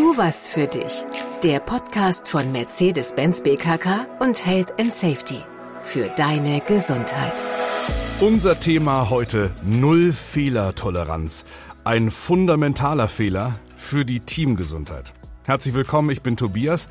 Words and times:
Tu 0.00 0.16
was 0.16 0.48
für 0.48 0.66
dich. 0.66 1.04
Der 1.42 1.60
Podcast 1.60 2.26
von 2.26 2.52
Mercedes-Benz 2.52 3.42
BKK 3.42 4.06
und 4.20 4.46
Health 4.46 4.72
and 4.80 4.94
Safety. 4.94 5.42
Für 5.82 6.08
deine 6.08 6.62
Gesundheit. 6.62 7.44
Unser 8.18 8.58
Thema 8.58 9.10
heute 9.10 9.50
Null 9.62 10.14
Fehlertoleranz. 10.14 11.44
Ein 11.84 12.10
fundamentaler 12.10 13.08
Fehler 13.08 13.56
für 13.76 14.06
die 14.06 14.20
Teamgesundheit. 14.20 15.12
Herzlich 15.44 15.74
willkommen, 15.74 16.08
ich 16.08 16.22
bin 16.22 16.38
Tobias. 16.38 16.88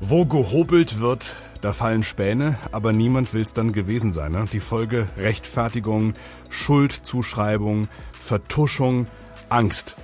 Wo 0.00 0.26
gehobelt 0.26 0.98
wird, 0.98 1.36
da 1.60 1.72
fallen 1.72 2.02
Späne, 2.02 2.58
aber 2.72 2.92
niemand 2.92 3.32
will 3.32 3.42
es 3.42 3.54
dann 3.54 3.72
gewesen 3.72 4.10
sein. 4.10 4.32
Ne? 4.32 4.48
Die 4.52 4.58
Folge 4.58 5.06
Rechtfertigung, 5.18 6.14
Schuldzuschreibung, 6.48 7.86
Vertuschung, 8.20 9.06
Angst. 9.50 9.94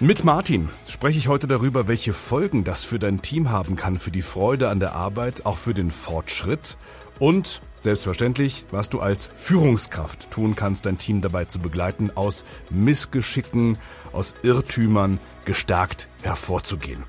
Mit 0.00 0.22
Martin 0.22 0.68
spreche 0.86 1.18
ich 1.18 1.26
heute 1.26 1.48
darüber, 1.48 1.88
welche 1.88 2.12
Folgen 2.12 2.62
das 2.62 2.84
für 2.84 3.00
dein 3.00 3.20
Team 3.20 3.50
haben 3.50 3.74
kann, 3.74 3.98
für 3.98 4.12
die 4.12 4.22
Freude 4.22 4.68
an 4.68 4.78
der 4.78 4.94
Arbeit, 4.94 5.44
auch 5.44 5.58
für 5.58 5.74
den 5.74 5.90
Fortschritt 5.90 6.76
und 7.18 7.60
selbstverständlich, 7.80 8.64
was 8.70 8.90
du 8.90 9.00
als 9.00 9.30
Führungskraft 9.34 10.30
tun 10.30 10.54
kannst, 10.54 10.86
dein 10.86 10.98
Team 10.98 11.20
dabei 11.20 11.44
zu 11.44 11.58
begleiten, 11.58 12.10
aus 12.14 12.44
Missgeschicken, 12.70 13.78
aus 14.12 14.34
Irrtümern 14.42 15.20
gestärkt 15.44 16.08
hervorzugehen. 16.22 17.04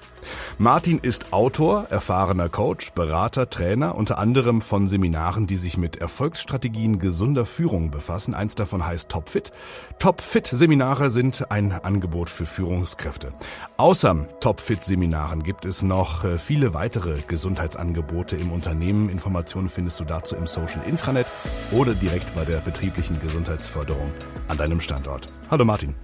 Martin 0.58 1.00
ist 1.00 1.34
Autor, 1.34 1.88
erfahrener 1.90 2.50
Coach, 2.50 2.92
Berater, 2.92 3.50
Trainer, 3.50 3.96
unter 3.96 4.20
anderem 4.20 4.62
von 4.62 4.88
Seminaren, 4.88 5.48
die 5.48 5.56
sich 5.56 5.78
mit 5.78 5.98
Erfolgsstrategien 5.98 7.00
gesunder 7.00 7.46
Führung 7.46 7.92
befassen. 7.92 8.34
Eins 8.34 8.56
davon 8.56 8.86
heißt 8.86 9.10
Topfit. 9.10 9.52
Topfit-Seminare 10.00 11.10
sind 11.10 11.50
ein 11.52 11.72
Angebot 11.72 12.30
für 12.30 12.46
Führungskräfte. 12.46 13.34
Außer 13.78 14.28
Topfit-Seminaren 14.40 15.44
gibt 15.44 15.66
es 15.66 15.82
noch 15.82 16.24
äh, 16.24 16.38
viele 16.38 16.74
weitere 16.74 17.22
Gesundheitsangebote 17.28 18.36
im 18.36 18.52
Unternehmen. 18.52 19.10
Informationen 19.10 19.70
findest 19.70 20.00
du 20.00 20.04
dazu 20.04 20.36
im 20.36 20.48
Social 20.48 20.59
Intranet 20.88 21.28
oder 21.72 21.94
direkt 21.94 22.34
bei 22.36 22.46
der 22.46 22.58
betrieblichen 22.58 23.20
Gesundheitsförderung 23.20 24.12
an 24.48 24.58
deinem 24.58 24.82
Standort. 24.82 25.28
Hallo 25.50 25.66
Martin. 25.66 25.96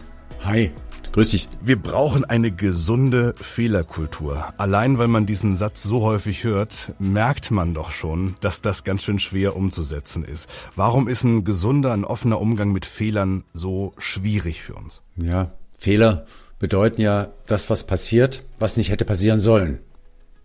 Hi. 0.43 0.71
Grüß 1.11 1.31
dich. 1.31 1.47
Wir 1.61 1.81
brauchen 1.81 2.25
eine 2.25 2.51
gesunde 2.51 3.35
Fehlerkultur. 3.39 4.53
Allein 4.57 4.97
weil 4.97 5.07
man 5.07 5.25
diesen 5.25 5.55
Satz 5.55 5.81
so 5.81 6.01
häufig 6.01 6.43
hört, 6.43 6.93
merkt 6.99 7.51
man 7.51 7.73
doch 7.73 7.91
schon, 7.91 8.35
dass 8.41 8.61
das 8.61 8.83
ganz 8.83 9.03
schön 9.03 9.19
schwer 9.19 9.55
umzusetzen 9.55 10.25
ist. 10.25 10.49
Warum 10.75 11.07
ist 11.07 11.23
ein 11.23 11.45
gesunder, 11.45 11.93
ein 11.93 12.03
offener 12.03 12.41
Umgang 12.41 12.73
mit 12.73 12.85
Fehlern 12.85 13.45
so 13.53 13.93
schwierig 13.97 14.61
für 14.61 14.75
uns? 14.75 15.03
Ja, 15.15 15.53
Fehler 15.77 16.25
bedeuten 16.59 17.01
ja 17.01 17.31
das, 17.47 17.69
was 17.69 17.85
passiert, 17.85 18.45
was 18.59 18.75
nicht 18.75 18.89
hätte 18.89 19.05
passieren 19.05 19.39
sollen. 19.39 19.79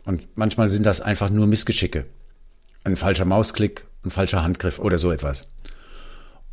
Und 0.04 0.28
manchmal 0.36 0.68
sind 0.68 0.86
das 0.86 1.00
einfach 1.00 1.30
nur 1.30 1.46
Missgeschicke. 1.46 2.06
Ein 2.84 2.96
falscher 2.96 3.24
Mausklick, 3.24 3.84
ein 4.04 4.10
falscher 4.10 4.42
Handgriff 4.42 4.78
oder 4.78 4.98
so 4.98 5.10
etwas. 5.12 5.46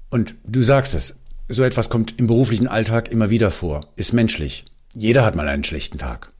Und 0.09 0.36
du 0.45 0.64
sagst 0.64 0.95
es, 0.95 1.20
so 1.50 1.64
etwas 1.64 1.89
kommt 1.89 2.20
im 2.20 2.28
beruflichen 2.28 2.67
Alltag 2.67 3.09
immer 3.09 3.30
wieder 3.30 3.52
vor, 3.52 3.88
ist 3.95 4.14
menschlich. 4.14 4.66
Jeder 4.94 5.23
hat 5.23 5.36
mal 5.36 5.48
einen 5.48 5.64
schlechten 5.64 5.98
Tag. 5.98 6.31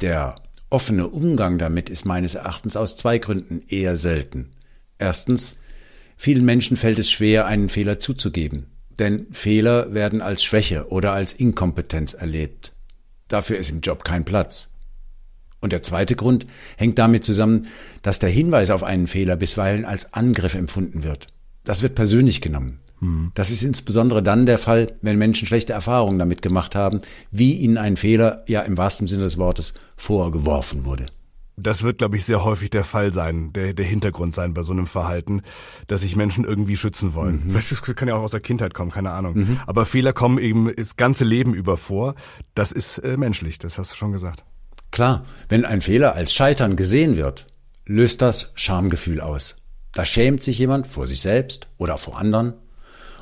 Der 0.00 0.36
offene 0.70 1.08
Umgang 1.08 1.58
damit 1.58 1.90
ist 1.90 2.04
meines 2.04 2.34
Erachtens 2.34 2.76
aus 2.76 2.96
zwei 2.96 3.18
Gründen 3.18 3.62
eher 3.68 3.96
selten. 3.96 4.50
Erstens, 4.98 5.56
vielen 6.16 6.44
Menschen 6.44 6.76
fällt 6.76 6.98
es 6.98 7.10
schwer, 7.10 7.46
einen 7.46 7.68
Fehler 7.68 7.98
zuzugeben, 8.00 8.66
denn 8.98 9.26
Fehler 9.32 9.92
werden 9.94 10.22
als 10.22 10.42
Schwäche 10.42 10.88
oder 10.88 11.12
als 11.12 11.32
Inkompetenz 11.32 12.14
erlebt. 12.14 12.72
Dafür 13.28 13.58
ist 13.58 13.70
im 13.70 13.80
Job 13.80 14.04
kein 14.04 14.24
Platz. 14.24 14.70
Und 15.64 15.72
der 15.72 15.82
zweite 15.82 16.14
Grund 16.14 16.46
hängt 16.76 16.98
damit 16.98 17.24
zusammen, 17.24 17.68
dass 18.02 18.18
der 18.18 18.28
Hinweis 18.28 18.70
auf 18.70 18.82
einen 18.82 19.06
Fehler 19.06 19.34
bisweilen 19.34 19.86
als 19.86 20.12
Angriff 20.12 20.54
empfunden 20.54 21.04
wird. 21.04 21.28
Das 21.64 21.82
wird 21.82 21.94
persönlich 21.94 22.42
genommen. 22.42 22.80
Mhm. 23.00 23.32
Das 23.34 23.50
ist 23.50 23.62
insbesondere 23.62 24.22
dann 24.22 24.44
der 24.44 24.58
Fall, 24.58 24.92
wenn 25.00 25.16
Menschen 25.16 25.46
schlechte 25.48 25.72
Erfahrungen 25.72 26.18
damit 26.18 26.42
gemacht 26.42 26.74
haben, 26.74 27.00
wie 27.30 27.54
ihnen 27.54 27.78
ein 27.78 27.96
Fehler, 27.96 28.44
ja 28.46 28.60
im 28.60 28.76
wahrsten 28.76 29.06
Sinne 29.06 29.22
des 29.22 29.38
Wortes, 29.38 29.72
vorgeworfen 29.96 30.84
wurde. 30.84 31.06
Das 31.56 31.82
wird, 31.82 31.96
glaube 31.96 32.16
ich, 32.16 32.26
sehr 32.26 32.44
häufig 32.44 32.68
der 32.68 32.84
Fall 32.84 33.10
sein, 33.14 33.50
der, 33.54 33.72
der 33.72 33.86
Hintergrund 33.86 34.34
sein 34.34 34.52
bei 34.52 34.60
so 34.60 34.74
einem 34.74 34.86
Verhalten, 34.86 35.40
dass 35.86 36.02
sich 36.02 36.14
Menschen 36.14 36.44
irgendwie 36.44 36.76
schützen 36.76 37.14
wollen. 37.14 37.42
Mhm. 37.46 37.50
Vielleicht 37.52 37.96
kann 37.96 38.08
ja 38.08 38.16
auch 38.16 38.22
aus 38.22 38.32
der 38.32 38.40
Kindheit 38.40 38.74
kommen, 38.74 38.90
keine 38.90 39.12
Ahnung. 39.12 39.34
Mhm. 39.34 39.60
Aber 39.66 39.86
Fehler 39.86 40.12
kommen 40.12 40.36
eben 40.36 40.70
das 40.76 40.96
ganze 40.96 41.24
Leben 41.24 41.54
über 41.54 41.78
vor. 41.78 42.16
Das 42.54 42.70
ist 42.70 42.98
äh, 42.98 43.16
menschlich, 43.16 43.58
das 43.58 43.78
hast 43.78 43.92
du 43.92 43.96
schon 43.96 44.12
gesagt. 44.12 44.44
Klar, 44.94 45.26
wenn 45.48 45.64
ein 45.64 45.80
Fehler 45.80 46.14
als 46.14 46.32
Scheitern 46.32 46.76
gesehen 46.76 47.16
wird, 47.16 47.46
löst 47.84 48.22
das 48.22 48.52
Schamgefühl 48.54 49.20
aus. 49.20 49.56
Da 49.90 50.04
schämt 50.04 50.44
sich 50.44 50.56
jemand 50.56 50.86
vor 50.86 51.08
sich 51.08 51.20
selbst 51.20 51.66
oder 51.78 51.98
vor 51.98 52.16
anderen 52.16 52.54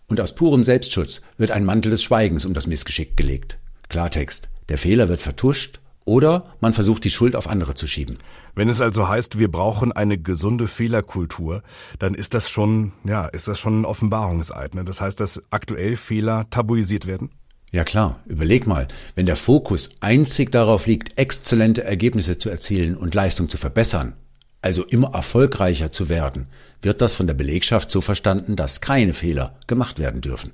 und 0.07 0.21
aus 0.21 0.35
purem 0.35 0.65
Selbstschutz 0.65 1.23
wird 1.39 1.51
ein 1.51 1.65
Mantel 1.65 1.89
des 1.89 2.03
Schweigens 2.03 2.45
um 2.45 2.53
das 2.53 2.67
Missgeschick 2.67 3.17
gelegt. 3.17 3.57
Klartext. 3.89 4.51
Der 4.69 4.77
Fehler 4.77 5.09
wird 5.09 5.23
vertuscht 5.23 5.81
oder 6.05 6.55
man 6.61 6.75
versucht 6.75 7.05
die 7.05 7.11
Schuld 7.11 7.35
auf 7.35 7.49
andere 7.49 7.73
zu 7.73 7.87
schieben. 7.87 8.19
Wenn 8.55 8.69
es 8.69 8.83
also 8.83 9.09
heißt, 9.09 9.39
wir 9.39 9.51
brauchen 9.51 9.93
eine 9.93 10.19
gesunde 10.19 10.69
Fehlerkultur, 10.69 11.63
dann 11.99 12.13
ist 12.13 12.35
das 12.35 12.51
schon, 12.51 12.93
ja, 13.05 13.25
ist 13.25 13.49
das 13.49 13.59
schon 13.59 13.81
ein 13.81 13.85
Offenbarungseid. 13.87 14.75
Ne? 14.75 14.85
Das 14.85 15.01
heißt, 15.01 15.19
dass 15.21 15.41
aktuell 15.49 15.97
Fehler 15.97 16.45
tabuisiert 16.51 17.07
werden? 17.07 17.31
Ja 17.73 17.85
klar, 17.85 18.21
überleg 18.27 18.67
mal, 18.67 18.87
wenn 19.15 19.25
der 19.25 19.35
Fokus 19.35 19.91
einzig 20.01 20.53
darauf 20.53 20.87
liegt, 20.87 21.17
exzellente 21.17 21.83
Ergebnisse 21.83 22.37
zu 22.37 22.51
erzielen 22.51 22.95
und 22.95 23.15
Leistung 23.15 23.49
zu 23.49 23.57
verbessern, 23.57 24.13
also 24.61 24.85
immer 24.85 25.15
erfolgreicher 25.15 25.91
zu 25.91 26.11
werden, 26.11 26.49
wird 26.83 27.01
das 27.01 27.15
von 27.15 27.27
der 27.27 27.35
Belegschaft 27.35 27.91
so 27.91 28.03
verstanden, 28.03 28.57
dass 28.57 28.83
keine 28.83 29.15
Fehler 29.15 29.55
gemacht 29.67 29.99
werden 29.99 30.21
dürfen. 30.21 30.53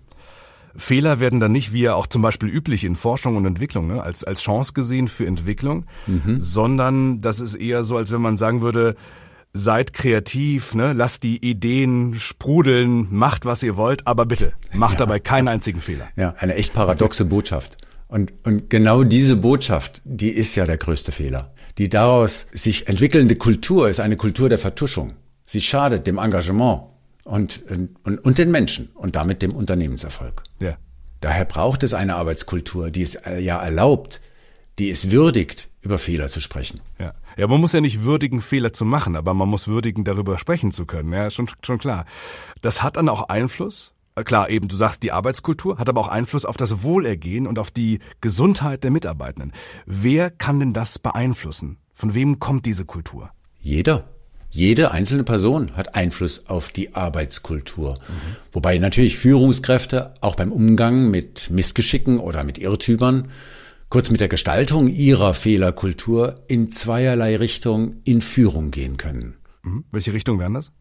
Fehler 0.77 1.19
werden 1.19 1.41
dann 1.41 1.51
nicht, 1.51 1.73
wie 1.73 1.83
ja 1.83 1.95
auch 1.95 2.07
zum 2.07 2.23
Beispiel 2.23 2.49
üblich 2.49 2.85
in 2.85 2.95
Forschung 2.95 3.35
und 3.35 3.47
Entwicklung, 3.47 3.89
ne, 3.89 4.01
als, 4.01 4.23
als 4.23 4.41
Chance 4.41 4.73
gesehen 4.73 5.09
für 5.09 5.27
Entwicklung, 5.27 5.87
mhm. 6.07 6.39
sondern 6.39 7.21
das 7.21 7.41
ist 7.41 7.57
eher 7.57 7.83
so, 7.83 7.97
als 7.97 8.13
wenn 8.13 8.21
man 8.21 8.37
sagen 8.37 8.63
würde, 8.63 8.95
seid 9.59 9.93
kreativ, 9.93 10.75
ne, 10.75 10.93
lasst 10.93 11.23
die 11.23 11.45
Ideen 11.45 12.19
sprudeln, 12.19 13.09
macht 13.11 13.45
was 13.45 13.63
ihr 13.63 13.77
wollt, 13.77 14.07
aber 14.07 14.25
bitte, 14.27 14.53
macht 14.73 14.95
ja. 14.95 14.99
dabei 15.01 15.19
keinen 15.19 15.49
einzigen 15.49 15.81
Fehler. 15.81 16.09
Ja, 16.17 16.35
eine 16.39 16.55
echt 16.55 16.73
paradoxe 16.75 17.25
Botschaft. 17.25 17.77
Und, 18.07 18.33
und 18.45 18.71
genau 18.71 19.05
diese 19.05 19.37
Botschaft, 19.37 20.01
die 20.05 20.31
ist 20.31 20.55
ja 20.55 20.65
der 20.65 20.79
größte 20.79 21.13
Fehler. 21.13 21.53
Die 21.77 21.89
daraus 21.89 22.47
sich 22.53 22.89
entwickelnde 22.89 23.37
Kultur 23.37 23.89
ist 23.89 24.01
eine 24.01 24.17
Kultur 24.17 24.49
der 24.49 24.59
Vertuschung. 24.59 25.15
Sie 25.45 25.61
schadet 25.61 26.07
dem 26.07 26.19
Engagement 26.19 26.83
und, 27.25 27.63
und, 28.05 28.19
und 28.19 28.39
den 28.39 28.51
Menschen 28.51 28.91
und 28.95 29.15
damit 29.17 29.43
dem 29.43 29.55
Unternehmenserfolg. 29.55 30.43
Ja. 30.61 30.77
Daher 31.21 31.45
braucht 31.45 31.83
es 31.83 31.95
eine 31.95 32.17
Arbeitskultur, 32.17 32.91
die 32.91 33.03
es 33.03 33.17
äh, 33.17 33.39
ja 33.41 33.61
erlaubt, 33.61 34.21
die 34.79 34.91
es 34.91 35.11
würdigt, 35.11 35.69
über 35.81 35.99
Fehler 35.99 36.29
zu 36.29 36.41
sprechen. 36.41 36.81
Ja. 36.99 37.15
Ja, 37.39 37.47
man 37.47 37.61
muss 37.61 37.73
ja 37.73 37.81
nicht 37.81 38.03
würdigen, 38.03 38.43
Fehler 38.43 38.73
zu 38.73 38.85
machen, 38.85 39.17
aber 39.17 39.33
man 39.33 39.49
muss 39.49 39.69
würdigen, 39.69 40.05
darüber 40.05 40.37
sprechen 40.39 40.73
zu 40.73 40.85
können. 40.85 41.13
Ja, 41.13 41.31
schon, 41.31 41.49
schon 41.65 41.79
klar. 41.79 42.05
Das 42.61 42.83
hat 42.83 42.97
dann 42.97 43.09
auch 43.09 43.29
Einfluss 43.29 43.95
äh, 44.19 44.25
klar, 44.25 44.51
eben, 44.51 44.69
du 44.69 44.77
sagst 44.77 45.03
die 45.03 45.13
Arbeitskultur, 45.13 45.79
hat 45.79 45.89
aber 45.89 46.01
auch 46.01 46.09
Einfluss 46.09 46.45
auf 46.45 46.57
das 46.57 46.83
Wohlergehen 46.83 47.47
und 47.47 47.59
auf 47.59 47.71
die 47.71 48.01
Gesundheit 48.21 48.85
der 48.85 48.91
Mitarbeitenden. 48.91 49.53
Wer 49.87 50.31
kann 50.31 50.59
denn 50.59 50.73
das 50.73 50.99
beeinflussen? 50.99 51.79
Von 51.93 52.15
wem 52.15 52.39
kommt 52.39 52.67
diese 52.67 52.85
Kultur? 52.85 53.31
Jeder. 53.61 54.09
Jede 54.51 54.93
einzelne 54.93 55.25
Person 55.25 55.77
hat 55.77 55.95
Einfluss 55.95 56.47
auf 56.47 56.71
die 56.71 56.95
Arbeitskultur. 56.95 57.95
Mhm. 57.95 58.37
Wobei 58.53 58.79
natürlich 58.79 59.19
Führungskräfte 59.19 60.15
auch 60.21 60.37
beim 60.37 60.53
Umgang 60.53 61.11
mit 61.11 61.51
Missgeschicken 61.51 62.19
oder 62.19 62.45
mit 62.45 62.59
Irrtümern, 62.59 63.29
kurz 63.89 64.11
mit 64.11 64.21
der 64.21 64.29
Gestaltung 64.29 64.89
ihrer 64.89 65.35
Fehlerkultur 65.35 66.35
in 66.49 66.71
zweierlei 66.71 67.37
Richtung 67.37 67.97
in 68.05 68.21
Führung 68.21 68.71
gehen 68.71 68.97
können. 68.97 69.37
Mhm. 69.63 69.85
Welche 69.91 70.13
Richtung 70.13 70.39
wären 70.39 70.55
das? 70.55 70.73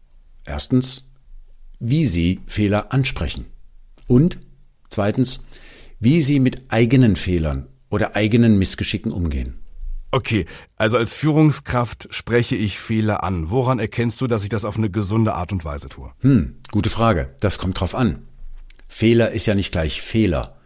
Erstens 0.44 1.08
wie 1.80 2.06
sie 2.06 2.40
Fehler 2.46 2.92
ansprechen. 2.92 3.46
Und 4.06 4.38
zweitens, 4.88 5.40
wie 6.00 6.22
sie 6.22 6.40
mit 6.40 6.62
eigenen 6.68 7.16
Fehlern 7.16 7.66
oder 7.90 8.16
eigenen 8.16 8.58
Missgeschicken 8.58 9.12
umgehen. 9.12 9.60
Okay, 10.10 10.46
also 10.76 10.96
als 10.96 11.12
Führungskraft 11.12 12.08
spreche 12.10 12.56
ich 12.56 12.78
Fehler 12.78 13.22
an. 13.22 13.50
Woran 13.50 13.78
erkennst 13.78 14.20
du, 14.20 14.26
dass 14.26 14.42
ich 14.42 14.48
das 14.48 14.64
auf 14.64 14.78
eine 14.78 14.90
gesunde 14.90 15.34
Art 15.34 15.52
und 15.52 15.64
Weise 15.64 15.88
tue? 15.88 16.10
Hm, 16.20 16.56
gute 16.70 16.88
Frage. 16.88 17.34
Das 17.40 17.58
kommt 17.58 17.78
drauf 17.78 17.94
an. 17.94 18.22
Fehler 18.88 19.32
ist 19.32 19.46
ja 19.46 19.54
nicht 19.54 19.70
gleich 19.70 20.00
Fehler. 20.00 20.57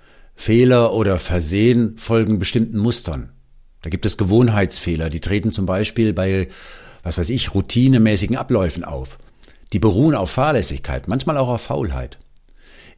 Fehler 0.43 0.93
oder 0.93 1.21
Versehen 1.21 1.97
folgen 1.99 2.41
bestimmten 2.41 2.79
Mustern. 2.79 3.31
Da 3.81 3.91
gibt 3.91 4.05
es 4.05 4.17
Gewohnheitsfehler, 4.17 5.09
die 5.09 5.21
treten 5.21 5.53
zum 5.53 5.67
Beispiel 5.67 6.13
bei, 6.13 6.49
was 7.05 7.17
weiß 7.17 7.31
ich, 7.31 7.55
routinemäßigen 7.55 8.37
Abläufen 8.37 8.83
auf. 8.83 9.19
Die 9.73 9.79
beruhen 9.79 10.17
auf 10.17 10.33
Fahrlässigkeit, 10.33 11.07
manchmal 11.07 11.39
auch 11.39 11.47
auf 11.47 11.63
Faulheit. 11.63 12.19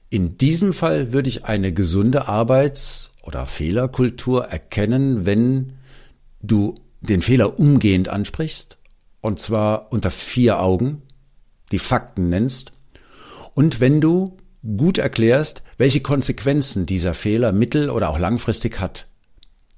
In 0.09 0.39
diesem 0.39 0.73
Fall 0.73 1.13
würde 1.13 1.29
ich 1.29 1.45
eine 1.45 1.75
gesunde 1.75 2.29
Arbeits- 2.29 3.13
oder 3.23 3.45
Fehlerkultur 3.45 4.47
erkennen, 4.47 5.27
wenn 5.27 5.75
du 6.41 6.75
den 7.03 7.21
Fehler 7.21 7.59
umgehend 7.59 8.09
ansprichst, 8.09 8.79
und 9.21 9.39
zwar 9.39 9.93
unter 9.93 10.11
vier 10.11 10.61
Augen, 10.61 11.03
die 11.73 11.79
Fakten 11.79 12.31
nennst, 12.31 12.73
und 13.53 13.81
wenn 13.81 14.01
du 14.01 14.39
gut 14.63 14.97
erklärst, 14.97 15.63
welche 15.77 16.01
Konsequenzen 16.01 16.87
dieser 16.87 17.15
Fehler 17.15 17.53
mittel- 17.53 17.91
oder 17.91 18.11
auch 18.11 18.19
langfristig 18.19 18.81
hat. 18.81 19.07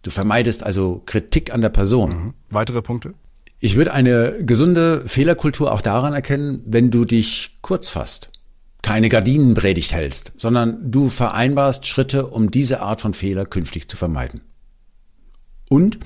Du 0.03 0.11
vermeidest 0.11 0.63
also 0.63 1.03
Kritik 1.05 1.53
an 1.53 1.61
der 1.61 1.69
Person. 1.69 2.11
Mhm. 2.11 2.35
Weitere 2.51 2.83
Punkte? 2.83 3.15
Ich 3.59 3.77
würde 3.77 3.93
eine 3.93 4.45
gesunde 4.45 5.03
Fehlerkultur 5.09 5.73
auch 5.73 5.81
daran 5.81 6.13
erkennen, 6.13 6.63
wenn 6.67 6.91
du 6.91 7.05
dich 7.05 7.57
kurz 7.63 7.89
fasst, 7.89 8.31
keine 8.83 9.09
Gardinenpredigt 9.09 9.93
hältst, 9.93 10.33
sondern 10.37 10.91
du 10.91 11.09
vereinbarst 11.09 11.87
Schritte, 11.87 12.27
um 12.27 12.51
diese 12.51 12.83
Art 12.83 13.01
von 13.01 13.15
Fehler 13.15 13.47
künftig 13.47 13.89
zu 13.89 13.97
vermeiden. 13.97 14.43
Und 15.69 15.99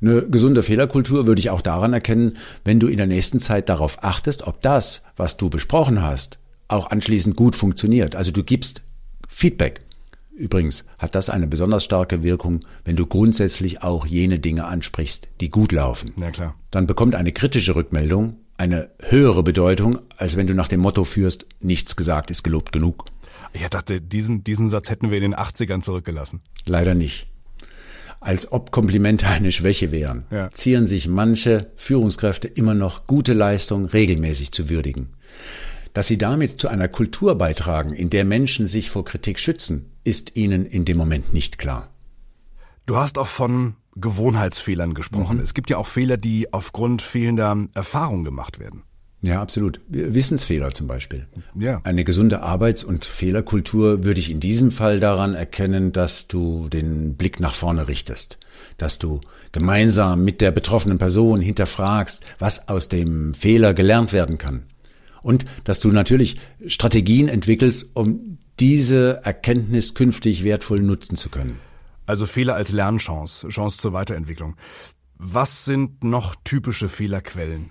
eine 0.00 0.22
gesunde 0.22 0.62
Fehlerkultur 0.62 1.26
würde 1.26 1.40
ich 1.40 1.50
auch 1.50 1.60
daran 1.60 1.92
erkennen, 1.92 2.38
wenn 2.64 2.80
du 2.80 2.88
in 2.88 2.96
der 2.96 3.06
nächsten 3.06 3.40
Zeit 3.40 3.68
darauf 3.68 4.02
achtest, 4.02 4.46
ob 4.46 4.60
das, 4.60 5.02
was 5.16 5.36
du 5.36 5.50
besprochen 5.50 6.02
hast, 6.02 6.38
auch 6.68 6.90
anschließend 6.90 7.36
gut 7.36 7.54
funktioniert. 7.54 8.16
Also 8.16 8.32
du 8.32 8.42
gibst 8.42 8.82
Feedback. 9.34 9.80
Übrigens 10.34 10.84
hat 10.98 11.14
das 11.14 11.30
eine 11.30 11.46
besonders 11.46 11.84
starke 11.84 12.22
Wirkung, 12.22 12.60
wenn 12.84 12.96
du 12.96 13.06
grundsätzlich 13.06 13.82
auch 13.82 14.06
jene 14.06 14.38
Dinge 14.38 14.64
ansprichst, 14.64 15.28
die 15.40 15.50
gut 15.50 15.72
laufen. 15.72 16.12
Na 16.16 16.30
klar. 16.30 16.54
Dann 16.70 16.86
bekommt 16.86 17.14
eine 17.14 17.32
kritische 17.32 17.74
Rückmeldung 17.74 18.38
eine 18.62 18.90
höhere 19.00 19.42
Bedeutung, 19.42 19.98
als 20.16 20.36
wenn 20.36 20.46
du 20.46 20.54
nach 20.54 20.68
dem 20.68 20.78
Motto 20.80 21.02
führst, 21.02 21.46
nichts 21.60 21.96
gesagt 21.96 22.30
ist 22.30 22.44
gelobt 22.44 22.70
genug. 22.70 23.06
Ich 23.52 23.66
dachte, 23.68 24.00
diesen, 24.00 24.44
diesen 24.44 24.68
Satz 24.68 24.88
hätten 24.88 25.10
wir 25.10 25.16
in 25.18 25.32
den 25.32 25.34
80ern 25.34 25.80
zurückgelassen. 25.80 26.42
Leider 26.64 26.94
nicht. 26.94 27.26
Als 28.20 28.52
ob 28.52 28.70
Komplimente 28.70 29.26
eine 29.26 29.50
Schwäche 29.50 29.90
wären, 29.90 30.26
ja. 30.30 30.48
zieren 30.52 30.86
sich 30.86 31.08
manche 31.08 31.72
Führungskräfte 31.74 32.46
immer 32.46 32.74
noch 32.74 33.08
gute 33.08 33.32
Leistung 33.32 33.86
regelmäßig 33.86 34.52
zu 34.52 34.70
würdigen. 34.70 35.08
Dass 35.92 36.06
sie 36.06 36.18
damit 36.18 36.60
zu 36.60 36.68
einer 36.68 36.88
Kultur 36.88 37.36
beitragen, 37.36 37.92
in 37.92 38.10
der 38.10 38.24
Menschen 38.24 38.66
sich 38.66 38.90
vor 38.90 39.04
Kritik 39.04 39.38
schützen, 39.38 39.90
ist 40.04 40.36
ihnen 40.36 40.64
in 40.64 40.84
dem 40.84 40.96
Moment 40.96 41.34
nicht 41.34 41.58
klar. 41.58 41.88
Du 42.86 42.96
hast 42.96 43.18
auch 43.18 43.26
von 43.26 43.76
Gewohnheitsfehlern 43.96 44.94
gesprochen. 44.94 45.36
Mhm. 45.36 45.42
Es 45.42 45.54
gibt 45.54 45.70
ja 45.70 45.76
auch 45.76 45.86
Fehler, 45.86 46.16
die 46.16 46.52
aufgrund 46.52 47.02
fehlender 47.02 47.68
Erfahrung 47.74 48.24
gemacht 48.24 48.58
werden. 48.58 48.82
Ja, 49.24 49.40
absolut. 49.40 49.80
Wissensfehler 49.86 50.72
zum 50.72 50.88
Beispiel. 50.88 51.26
Ja. 51.54 51.80
Eine 51.84 52.02
gesunde 52.02 52.42
Arbeits- 52.42 52.82
und 52.82 53.04
Fehlerkultur 53.04 54.02
würde 54.02 54.18
ich 54.18 54.32
in 54.32 54.40
diesem 54.40 54.72
Fall 54.72 54.98
daran 54.98 55.34
erkennen, 55.34 55.92
dass 55.92 56.26
du 56.26 56.68
den 56.68 57.14
Blick 57.14 57.38
nach 57.38 57.54
vorne 57.54 57.86
richtest, 57.86 58.38
dass 58.78 58.98
du 58.98 59.20
gemeinsam 59.52 60.24
mit 60.24 60.40
der 60.40 60.50
betroffenen 60.50 60.98
Person 60.98 61.40
hinterfragst, 61.40 62.24
was 62.40 62.68
aus 62.68 62.88
dem 62.88 63.32
Fehler 63.34 63.74
gelernt 63.74 64.12
werden 64.12 64.38
kann. 64.38 64.64
Und 65.22 65.44
dass 65.64 65.80
du 65.80 65.90
natürlich 65.90 66.38
Strategien 66.66 67.28
entwickelst, 67.28 67.90
um 67.94 68.38
diese 68.60 69.20
Erkenntnis 69.24 69.94
künftig 69.94 70.44
wertvoll 70.44 70.80
nutzen 70.80 71.16
zu 71.16 71.30
können. 71.30 71.58
Also 72.06 72.26
Fehler 72.26 72.54
als 72.54 72.72
Lernchance, 72.72 73.48
Chance 73.48 73.78
zur 73.78 73.92
Weiterentwicklung. 73.92 74.56
Was 75.18 75.64
sind 75.64 76.02
noch 76.04 76.34
typische 76.44 76.88
Fehlerquellen? 76.88 77.70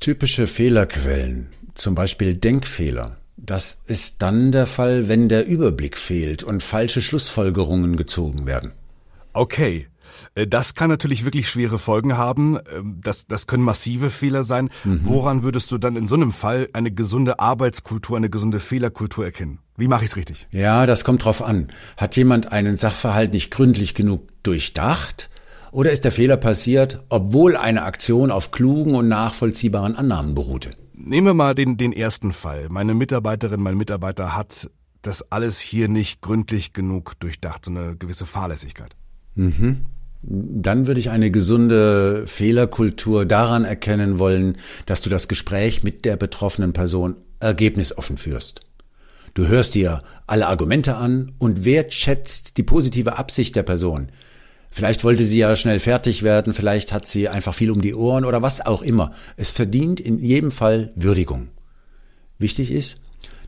Typische 0.00 0.46
Fehlerquellen, 0.46 1.48
zum 1.74 1.94
Beispiel 1.94 2.34
Denkfehler. 2.34 3.18
Das 3.36 3.82
ist 3.86 4.22
dann 4.22 4.52
der 4.52 4.66
Fall, 4.66 5.08
wenn 5.08 5.28
der 5.28 5.46
Überblick 5.46 5.98
fehlt 5.98 6.42
und 6.42 6.62
falsche 6.62 7.02
Schlussfolgerungen 7.02 7.96
gezogen 7.96 8.46
werden. 8.46 8.72
Okay, 9.32 9.88
das 10.34 10.74
kann 10.74 10.90
natürlich 10.90 11.24
wirklich 11.24 11.48
schwere 11.48 11.78
Folgen 11.78 12.16
haben. 12.16 12.58
Ähm, 12.74 13.00
das, 13.02 13.26
das 13.26 13.46
können 13.46 13.62
massive 13.62 14.10
Fehler 14.10 14.42
sein. 14.42 14.70
Mhm. 14.84 15.00
Woran 15.04 15.42
würdest 15.42 15.70
du 15.72 15.78
dann 15.78 15.96
in 15.96 16.08
so 16.08 16.14
einem 16.14 16.32
Fall 16.32 16.68
eine 16.72 16.90
gesunde 16.90 17.38
Arbeitskultur, 17.38 18.16
eine 18.16 18.30
gesunde 18.30 18.60
Fehlerkultur 18.60 19.24
erkennen? 19.24 19.60
Wie 19.76 19.88
mache 19.88 20.04
ich 20.04 20.10
es 20.10 20.16
richtig? 20.16 20.46
Ja, 20.50 20.86
das 20.86 21.04
kommt 21.04 21.24
drauf 21.24 21.42
an. 21.42 21.68
Hat 21.96 22.16
jemand 22.16 22.52
einen 22.52 22.76
Sachverhalt 22.76 23.32
nicht 23.32 23.50
gründlich 23.50 23.94
genug 23.94 24.28
durchdacht? 24.42 25.30
Oder 25.72 25.90
ist 25.90 26.04
der 26.04 26.12
Fehler 26.12 26.36
passiert, 26.36 27.02
obwohl 27.08 27.56
eine 27.56 27.82
Aktion 27.82 28.30
auf 28.30 28.52
klugen 28.52 28.94
und 28.94 29.08
nachvollziehbaren 29.08 29.96
Annahmen 29.96 30.36
beruhte? 30.36 30.70
Nehmen 30.92 31.26
wir 31.26 31.34
mal 31.34 31.56
den, 31.56 31.76
den 31.76 31.92
ersten 31.92 32.32
Fall. 32.32 32.68
Meine 32.70 32.94
Mitarbeiterin, 32.94 33.60
mein 33.60 33.76
Mitarbeiter 33.76 34.36
hat 34.36 34.70
das 35.02 35.32
alles 35.32 35.58
hier 35.58 35.88
nicht 35.88 36.20
gründlich 36.20 36.72
genug 36.72 37.18
durchdacht, 37.18 37.64
so 37.64 37.72
eine 37.72 37.96
gewisse 37.96 38.26
Fahrlässigkeit. 38.26 38.94
Mhm. 39.34 39.86
Dann 40.26 40.86
würde 40.86 41.00
ich 41.00 41.10
eine 41.10 41.30
gesunde 41.30 42.24
Fehlerkultur 42.26 43.26
daran 43.26 43.64
erkennen 43.64 44.18
wollen, 44.18 44.56
dass 44.86 45.00
du 45.00 45.10
das 45.10 45.28
Gespräch 45.28 45.82
mit 45.82 46.04
der 46.04 46.16
betroffenen 46.16 46.72
Person 46.72 47.16
ergebnisoffen 47.40 48.16
führst. 48.16 48.62
Du 49.34 49.48
hörst 49.48 49.74
dir 49.74 50.02
alle 50.26 50.46
Argumente 50.46 50.94
an 50.96 51.32
und 51.38 51.64
wertschätzt 51.64 52.56
die 52.56 52.62
positive 52.62 53.18
Absicht 53.18 53.56
der 53.56 53.64
Person. 53.64 54.08
Vielleicht 54.70 55.04
wollte 55.04 55.24
sie 55.24 55.38
ja 55.38 55.54
schnell 55.56 55.78
fertig 55.78 56.22
werden, 56.22 56.54
vielleicht 56.54 56.92
hat 56.92 57.06
sie 57.06 57.28
einfach 57.28 57.54
viel 57.54 57.70
um 57.70 57.82
die 57.82 57.94
Ohren 57.94 58.24
oder 58.24 58.42
was 58.42 58.64
auch 58.64 58.80
immer. 58.82 59.12
Es 59.36 59.50
verdient 59.50 60.00
in 60.00 60.18
jedem 60.18 60.50
Fall 60.50 60.90
Würdigung. 60.94 61.48
Wichtig 62.38 62.70
ist, 62.70 63.00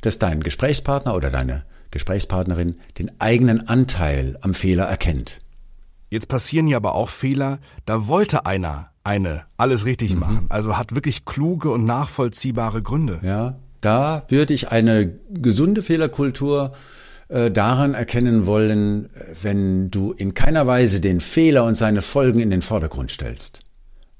dass 0.02 0.18
dein 0.18 0.42
Gesprächspartner 0.42 1.14
oder 1.14 1.30
deine 1.30 1.64
Gesprächspartnerin 1.90 2.76
den 2.98 3.20
eigenen 3.20 3.66
Anteil 3.66 4.36
am 4.42 4.54
Fehler 4.54 4.84
erkennt. 4.84 5.40
Jetzt 6.10 6.28
passieren 6.28 6.68
ja 6.68 6.76
aber 6.76 6.94
auch 6.94 7.08
Fehler, 7.08 7.58
da 7.84 8.06
wollte 8.06 8.46
einer 8.46 8.90
eine 9.06 9.44
alles 9.56 9.86
richtig 9.86 10.14
mhm. 10.14 10.20
machen. 10.20 10.46
Also 10.48 10.76
hat 10.76 10.94
wirklich 10.94 11.24
kluge 11.24 11.70
und 11.70 11.84
nachvollziehbare 11.84 12.82
Gründe. 12.82 13.20
Ja, 13.22 13.56
da 13.80 14.24
würde 14.28 14.52
ich 14.52 14.70
eine 14.70 15.18
gesunde 15.30 15.82
Fehlerkultur 15.82 16.72
äh, 17.28 17.50
daran 17.50 17.94
erkennen 17.94 18.46
wollen, 18.46 19.08
wenn 19.40 19.90
du 19.90 20.12
in 20.12 20.34
keiner 20.34 20.66
Weise 20.66 21.00
den 21.00 21.20
Fehler 21.20 21.64
und 21.64 21.76
seine 21.76 22.02
Folgen 22.02 22.40
in 22.40 22.50
den 22.50 22.62
Vordergrund 22.62 23.10
stellst. 23.10 23.60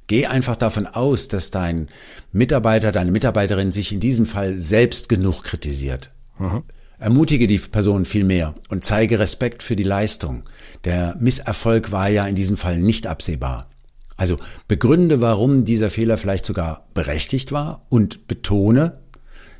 Geh 0.06 0.26
einfach 0.26 0.54
davon 0.54 0.86
aus, 0.86 1.26
dass 1.26 1.50
dein 1.50 1.88
Mitarbeiter, 2.32 2.92
deine 2.92 3.10
Mitarbeiterin 3.10 3.72
sich 3.72 3.92
in 3.92 3.98
diesem 3.98 4.26
Fall 4.26 4.56
selbst 4.56 5.08
genug 5.08 5.42
kritisiert. 5.42 6.12
Mhm. 6.38 6.62
Ermutige 6.98 7.46
die 7.46 7.58
Person 7.58 8.04
viel 8.04 8.25
mehr 8.25 8.54
und 8.69 8.84
zeige 8.84 9.19
Respekt 9.19 9.62
für 9.62 9.76
die 9.76 9.82
Leistung. 9.82 10.44
Der 10.84 11.14
Misserfolg 11.19 11.93
war 11.93 12.08
ja 12.08 12.26
in 12.26 12.34
diesem 12.34 12.56
Fall 12.56 12.78
nicht 12.78 13.06
absehbar. 13.06 13.69
Also 14.16 14.38
begründe, 14.67 15.20
warum 15.20 15.65
dieser 15.65 15.91
Fehler 15.91 16.17
vielleicht 16.17 16.46
sogar 16.46 16.86
berechtigt 16.94 17.53
war 17.53 17.84
und 17.91 18.26
betone, 18.29 18.98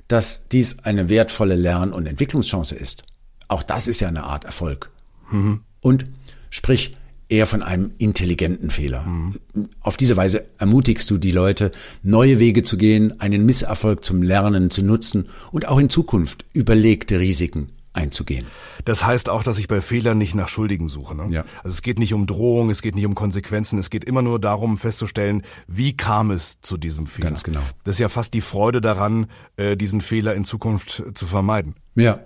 dass 0.09 0.49
dies 0.49 0.79
eine 0.81 1.09
wertvolle 1.09 1.57
Lern- 1.57 1.93
und 1.93 2.07
Entwicklungschance 2.07 2.75
ist. 2.75 3.05
Auch 3.49 3.63
das 3.63 3.87
ist 3.87 4.01
ja 4.01 4.09
eine 4.09 4.25
Art 4.25 4.45
Erfolg. 4.45 4.91
Mhm. 5.31 5.61
Und 5.81 6.07
sprich 6.49 6.97
eher 7.29 7.47
von 7.47 7.63
einem 7.63 7.93
intelligenten 7.99 8.71
Fehler. 8.71 9.03
Mhm. 9.03 9.35
Auf 9.81 9.97
diese 9.97 10.17
Weise 10.17 10.45
ermutigst 10.59 11.11
du 11.11 11.19
die 11.19 11.33
Leute, 11.33 11.73
neue 12.03 12.39
Wege 12.39 12.63
zu 12.63 12.77
gehen, 12.77 13.21
einen 13.21 13.45
Misserfolg 13.47 14.05
zum 14.05 14.23
Lernen 14.23 14.71
zu 14.71 14.83
nutzen 14.83 15.29
und 15.53 15.67
auch 15.67 15.79
in 15.79 15.91
Zukunft 15.91 16.45
überlegte 16.53 17.19
Risiken 17.19 17.71
einzugehen. 17.97 18.47
Das 18.85 19.05
heißt 19.05 19.29
auch, 19.29 19.43
dass 19.43 19.59
ich 19.59 19.69
bei 19.69 19.81
Fehlern 19.81 20.19
nicht 20.19 20.35
nach 20.35 20.49
Schuldigen 20.49 20.89
suche. 20.89 21.17
Ne? 21.17 21.27
Ja. 21.31 21.45
Also 21.65 21.71
es 21.71 21.83
geht 21.83 21.99
nicht 21.99 22.15
um 22.15 22.27
Drohung, 22.27 22.71
es 22.71 22.83
geht 22.83 22.95
nicht 22.95 23.07
um 23.07 23.15
Konsequenzen, 23.15 23.79
es 23.79 23.91
geht 23.91 24.05
immer 24.05 24.23
nur 24.23 24.39
darum 24.39 24.77
festzustellen, 24.77 25.43
wie 25.67 25.97
kam 25.97 26.31
es 26.31 26.61
zu 26.61 26.77
diesem 26.77 27.07
Fehler. 27.07 27.31
Ganz 27.31 27.43
genau. 27.43 27.63
Das 27.85 27.97
ist 27.97 28.01
ja 28.01 28.09
fast 28.09 28.35
die 28.35 28.43
Freude 28.43 28.81
daran, 28.81 29.27
äh, 29.57 29.77
diesen 29.77 30.03
Fehler 30.03 30.35
in 30.35 30.45
Zukunft 30.45 31.03
zu 31.15 31.27
vermeiden. 31.27 31.75
Ja, 31.95 32.21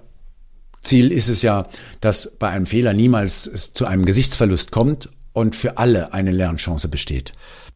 Ziel 0.82 1.12
ist 1.12 1.28
es 1.28 1.42
ja, 1.42 1.68
dass 2.00 2.36
bei 2.38 2.48
einem 2.48 2.66
Fehler 2.66 2.92
niemals 2.92 3.46
es 3.46 3.72
zu 3.72 3.86
einem 3.86 4.04
Gesichtsverlust 4.04 4.70
kommt 4.70 5.08
und 5.32 5.56
für 5.56 5.78
alle 5.78 6.12
eine 6.12 6.30
Lernchance 6.30 6.88
besteht. 6.88 7.32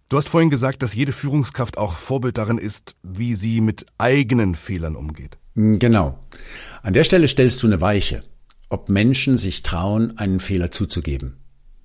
Du 0.08 0.16
hast 0.16 0.28
vorhin 0.28 0.50
gesagt, 0.50 0.82
dass 0.82 0.94
jede 0.94 1.12
Führungskraft 1.12 1.78
auch 1.78 1.94
Vorbild 1.94 2.38
darin 2.38 2.58
ist, 2.58 2.96
wie 3.02 3.34
sie 3.34 3.60
mit 3.60 3.86
eigenen 3.98 4.54
Fehlern 4.54 4.96
umgeht. 4.96 5.38
Hm, 5.54 5.78
genau. 5.78 6.18
An 6.82 6.92
der 6.92 7.04
Stelle 7.04 7.28
stellst 7.28 7.62
du 7.62 7.66
eine 7.66 7.80
Weiche, 7.80 8.22
ob 8.68 8.88
Menschen 8.88 9.38
sich 9.38 9.62
trauen, 9.62 10.18
einen 10.18 10.40
Fehler 10.40 10.70
zuzugeben. 10.70 11.36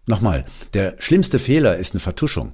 Nochmal, 0.06 0.46
der 0.74 0.96
schlimmste 1.00 1.40
Fehler 1.40 1.78
ist 1.78 1.94
eine 1.94 2.00
Vertuschung. 2.00 2.54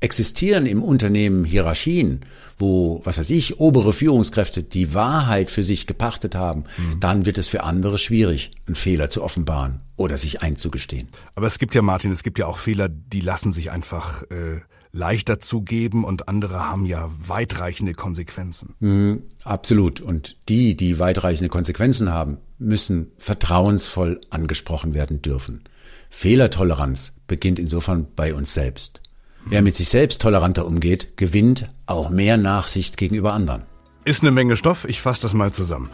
Existieren 0.00 0.64
im 0.64 0.82
Unternehmen 0.82 1.44
Hierarchien, 1.44 2.20
wo, 2.58 3.02
was 3.04 3.18
weiß 3.18 3.30
ich, 3.30 3.60
obere 3.60 3.92
Führungskräfte 3.92 4.62
die 4.62 4.94
Wahrheit 4.94 5.50
für 5.50 5.62
sich 5.62 5.86
gepachtet 5.86 6.34
haben, 6.34 6.64
mhm. 6.78 7.00
dann 7.00 7.26
wird 7.26 7.36
es 7.36 7.48
für 7.48 7.64
andere 7.64 7.98
schwierig, 7.98 8.52
einen 8.66 8.76
Fehler 8.76 9.10
zu 9.10 9.22
offenbaren 9.22 9.80
oder 9.96 10.16
sich 10.16 10.40
einzugestehen. 10.40 11.08
Aber 11.34 11.46
es 11.46 11.58
gibt 11.58 11.74
ja, 11.74 11.82
Martin, 11.82 12.12
es 12.12 12.22
gibt 12.22 12.38
ja 12.38 12.46
auch 12.46 12.58
Fehler, 12.58 12.88
die 12.88 13.20
lassen 13.20 13.52
sich 13.52 13.70
einfach 13.70 14.22
äh, 14.30 14.60
leichter 14.92 15.38
zugeben 15.38 16.04
und 16.04 16.28
andere 16.28 16.68
haben 16.68 16.86
ja 16.86 17.10
weitreichende 17.18 17.94
Konsequenzen. 17.94 18.74
Mhm, 18.80 19.22
absolut. 19.44 20.00
Und 20.00 20.36
die, 20.48 20.76
die 20.76 20.98
weitreichende 20.98 21.48
Konsequenzen 21.48 22.10
haben, 22.10 22.38
müssen 22.58 23.12
vertrauensvoll 23.18 24.20
angesprochen 24.30 24.94
werden 24.94 25.22
dürfen. 25.22 25.64
Fehlertoleranz 26.10 27.12
beginnt 27.26 27.58
insofern 27.58 28.08
bei 28.16 28.34
uns 28.34 28.52
selbst. 28.52 29.00
Wer 29.44 29.62
mit 29.62 29.74
sich 29.74 29.88
selbst 29.88 30.20
toleranter 30.20 30.66
umgeht, 30.66 31.16
gewinnt 31.16 31.68
auch 31.86 32.10
mehr 32.10 32.36
Nachsicht 32.36 32.96
gegenüber 32.96 33.32
anderen. 33.32 33.62
Ist 34.04 34.22
eine 34.22 34.30
Menge 34.30 34.56
Stoff, 34.56 34.86
ich 34.88 35.00
fasse 35.00 35.22
das 35.22 35.34
mal 35.34 35.52
zusammen. 35.52 35.90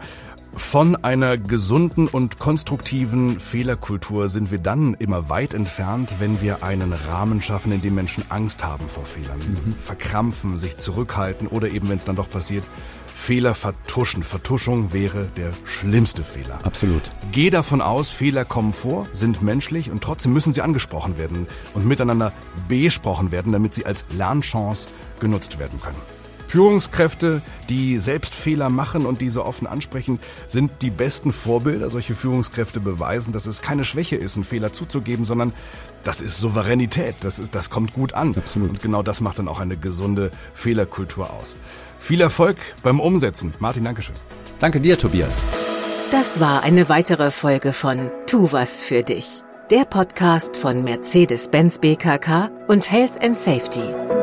Von 0.53 0.95
einer 0.95 1.37
gesunden 1.37 2.07
und 2.07 2.39
konstruktiven 2.39 3.39
Fehlerkultur 3.39 4.27
sind 4.27 4.49
wir 4.49 4.57
dann 4.57 4.95
immer 4.95 5.29
weit 5.29 5.53
entfernt, 5.53 6.15
wenn 6.19 6.41
wir 6.41 6.63
einen 6.63 6.93
Rahmen 6.93 7.41
schaffen, 7.41 7.71
in 7.71 7.81
dem 7.81 7.95
Menschen 7.95 8.23
Angst 8.29 8.63
haben 8.63 8.87
vor 8.87 9.05
Fehlern, 9.05 9.37
mhm. 9.37 9.73
verkrampfen, 9.73 10.57
sich 10.57 10.77
zurückhalten 10.77 11.47
oder 11.47 11.69
eben, 11.69 11.89
wenn 11.89 11.97
es 11.97 12.05
dann 12.05 12.15
doch 12.15 12.29
passiert, 12.29 12.67
Fehler 13.17 13.55
vertuschen. 13.55 14.23
Vertuschung 14.23 14.93
wäre 14.93 15.25
der 15.35 15.51
schlimmste 15.65 16.23
Fehler. 16.23 16.59
Absolut. 16.63 17.11
Geh 17.31 17.49
davon 17.49 17.81
aus, 17.81 18.09
Fehler 18.09 18.45
kommen 18.45 18.71
vor, 18.71 19.07
sind 19.11 19.41
menschlich 19.41 19.89
und 19.89 20.01
trotzdem 20.03 20.33
müssen 20.33 20.53
sie 20.53 20.61
angesprochen 20.61 21.17
werden 21.17 21.47
und 21.73 21.85
miteinander 21.85 22.31
besprochen 22.69 23.31
werden, 23.31 23.51
damit 23.51 23.73
sie 23.73 23.85
als 23.85 24.05
Lernchance 24.15 24.87
genutzt 25.19 25.59
werden 25.59 25.81
können. 25.81 26.16
Führungskräfte, 26.47 27.41
die 27.69 27.99
selbst 27.99 28.33
Fehler 28.33 28.69
machen 28.69 29.05
und 29.05 29.21
diese 29.21 29.45
offen 29.45 29.67
ansprechen, 29.67 30.19
sind 30.47 30.71
die 30.81 30.89
besten 30.89 31.31
Vorbilder. 31.31 31.89
Solche 31.89 32.15
Führungskräfte 32.15 32.79
beweisen, 32.79 33.33
dass 33.33 33.45
es 33.45 33.61
keine 33.61 33.83
Schwäche 33.83 34.15
ist, 34.15 34.35
einen 34.35 34.43
Fehler 34.43 34.71
zuzugeben, 34.71 35.25
sondern 35.25 35.53
das 36.03 36.21
ist 36.21 36.39
Souveränität. 36.39 37.15
Das 37.21 37.39
ist, 37.39 37.53
das 37.53 37.69
kommt 37.69 37.93
gut 37.93 38.13
an. 38.13 38.33
Absolut. 38.35 38.69
Und 38.69 38.81
genau 38.81 39.03
das 39.03 39.21
macht 39.21 39.39
dann 39.39 39.47
auch 39.47 39.59
eine 39.59 39.77
gesunde 39.77 40.31
Fehlerkultur 40.53 41.31
aus. 41.31 41.57
Viel 41.99 42.21
Erfolg 42.21 42.57
beim 42.83 42.99
Umsetzen. 42.99 43.53
Martin, 43.59 43.83
Dankeschön. 43.83 44.15
Danke 44.59 44.79
dir, 44.79 44.97
Tobias. 44.97 45.37
Das 46.11 46.39
war 46.39 46.63
eine 46.63 46.87
weitere 46.87 47.31
Folge 47.31 47.73
von 47.73 48.09
Tu 48.27 48.51
was 48.51 48.81
für 48.81 49.03
dich. 49.03 49.43
Der 49.69 49.83
Podcast 49.83 50.55
von 50.55 50.85
Mercedes-Benz 50.85 51.79
BKK 51.79 52.49
und 52.69 52.89
Health 52.89 53.21
and 53.21 53.37
Safety. 53.37 54.16